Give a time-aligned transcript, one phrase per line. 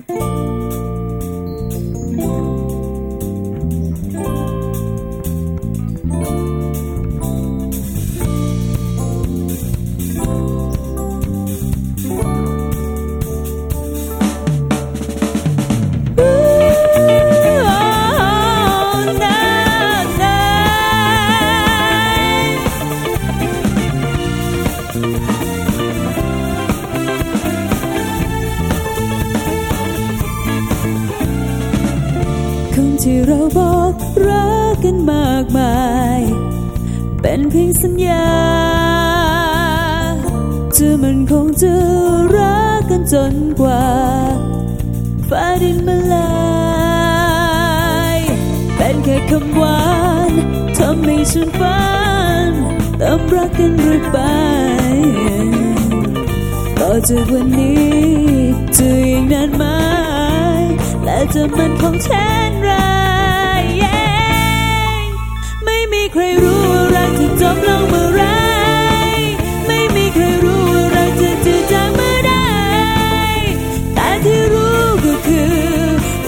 [0.00, 0.43] คำ
[33.02, 33.92] ที่เราบอก
[34.26, 35.76] รักกันมากมา
[36.18, 36.20] ย
[37.20, 38.28] เป็นเพียงสัญญา
[40.76, 41.72] จะมันคงจะ
[42.36, 43.84] รักกันจนกว่า
[45.28, 46.34] ฟ้าดินมาลา
[48.16, 48.18] ย
[48.76, 49.82] เป็นแค่คำหวา
[50.30, 50.32] น
[50.78, 51.82] ทำให้ฉันฝั
[52.48, 52.50] น
[53.00, 54.18] ติมรักกันเรื่อยไป
[56.78, 57.88] ต่อจากวันนี้
[58.76, 59.64] จะอีกนานไหม
[61.04, 62.53] และจะมันคงเช่น
[66.16, 68.22] ใครรู้ว่ารักจะจบลงเมื่อไร
[69.66, 72.32] ไม่มีใครรู้ว่ารักจะจืดจางเมื่อใด
[73.94, 75.54] แต่ที่รู้ก็คือ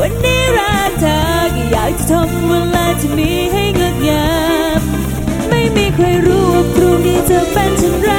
[0.01, 1.19] วันนี้รักเธอ
[1.55, 4.29] ก็อยากจะทำเวลาที่มีให้งดงา
[4.79, 4.81] ม
[5.49, 8.11] ไม่มีใครรู้ว่าพรุ่งนี้จะเป็นเช่นไร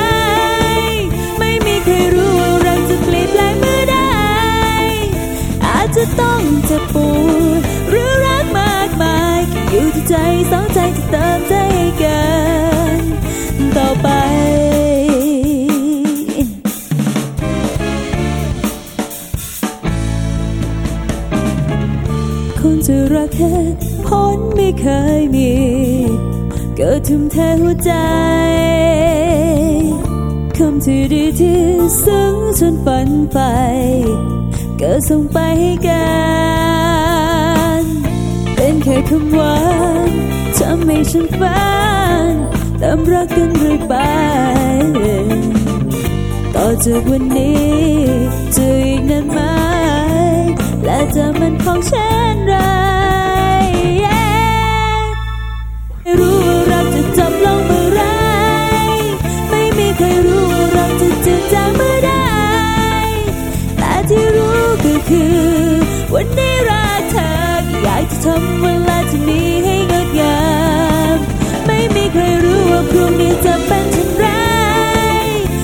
[1.40, 3.98] ไม่มีใครรู้ว่ารักจะเปลี่ยนแปลงเมื่อใด
[5.66, 7.10] อาจจะต้องเจ็บปว
[7.60, 10.16] ดหรือรักมากมายแค่อยู่ที่ใจ
[10.52, 11.27] สองใจที่เติมใจให้กันต่อ
[14.02, 14.08] ไป
[22.60, 23.54] คนจะรักแค่
[24.06, 24.86] พ้นไม่เค
[25.20, 25.52] ยมี
[26.76, 27.92] เกิดทุ่มเทหัวใจ
[30.58, 31.62] คำที่ดีที่
[32.04, 33.40] ซึ้งจนฝันไป
[34.78, 36.08] เกิดส่งไปให้กั
[37.80, 37.84] น
[38.56, 39.58] เป็นแค่คำหวา
[40.08, 40.10] น
[40.58, 41.60] ทำให้ฉันฝั
[42.32, 42.34] น
[42.80, 43.94] เติมรักกันเรื่อยไป
[46.56, 47.68] ต่อจากวันนี้
[48.56, 49.40] จะอีกนานไหม
[50.86, 52.56] และจะมันของเช่นไร
[56.02, 58.02] ไม่รู้ว่ารักจะจบลงเมื่อไร
[59.50, 62.12] ไม่มีใครรู้ว่ารักจะจืดจางเมื่อใด
[63.78, 65.38] แต่ที่รู้ก็คือ
[66.14, 67.30] วันนี้รักเธอ
[67.84, 69.42] อยากจะทำเวลาที่มี
[72.92, 74.26] พรุ่งนี้จะเป็นเช่นไร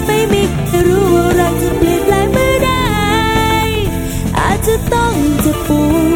[0.05, 2.71] ไม่มีใครรู้ว่ารักจะเปลี่ยนแปลงเมื่อใด
[4.39, 5.69] อาจจะต้องเจ็บป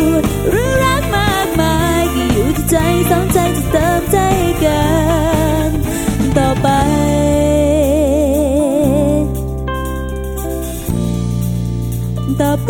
[0.10, 2.76] วดหรือรักมากมายก็อยู่ที่ใจ
[3.10, 4.18] สองใจจะเติมใจ
[4.64, 4.84] กั
[5.68, 5.70] น
[6.38, 6.68] ต่อไป
[12.40, 12.70] ต่อไป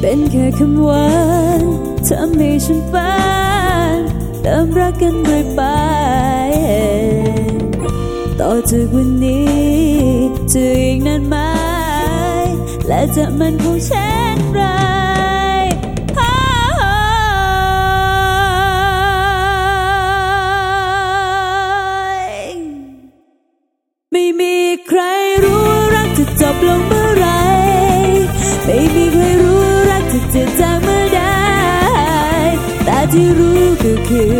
[0.00, 1.10] เป็นแค่คำหวา
[1.60, 1.62] น
[2.08, 3.14] ทำให้ฉันฝั
[3.96, 3.98] น
[4.42, 5.62] เติมรักกันเรื่อยไป
[8.40, 9.48] ต่อจากวันนี้
[10.52, 11.36] จะอีกนานไหม
[12.86, 14.60] และจะมันคงเช่นไร
[33.12, 34.34] ที่รู้ก็คือ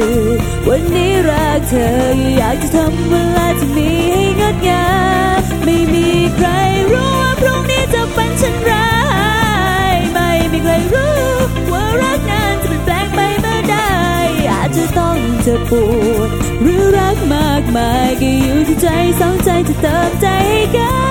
[0.68, 1.88] วันนี้รักเธอ
[2.36, 4.88] อยากจะทำเวลาที่มีให้งดงา
[5.38, 6.48] มไม่มีใคร
[6.92, 8.72] รู้ว่าพรุ่งนี้จะเป็นเช่นไร
[10.14, 11.18] ไม่มีใครรู้
[11.72, 13.76] ว่ารักนั้นจะเปลี่ยนแปลงไปเมื่อใด
[14.50, 15.72] อาจจะต้องเจ็บป
[16.16, 16.28] วด
[16.62, 18.88] หรือรักมากมายก็อยู่ที่ใจ
[19.20, 21.09] สองใจจะเติมใจให้กัน